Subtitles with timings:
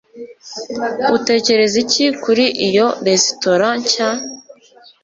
[1.17, 4.09] Utekereza iki kuri iyo resitora nshya?